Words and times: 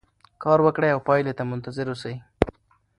کار 0.43 0.59
وکړئ 0.65 0.89
او 0.93 0.99
پایلې 1.07 1.33
ته 1.37 1.43
منتظر 1.51 1.85
اوسئ. 1.89 2.15